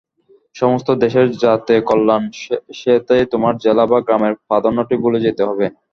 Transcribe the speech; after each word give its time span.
সমস্ত 0.55 0.87
দেশের 1.03 1.27
যাতে 1.43 1.75
কল্যাণ, 1.89 2.23
সেথা 2.79 3.13
তোমার 3.33 3.53
জেলা 3.57 3.85
বা 3.87 3.97
গ্রামের 4.01 4.33
প্রাধান্যটি 4.47 4.95
ভুলে 5.03 5.19
যেতে 5.25 5.41
হবে। 5.49 5.65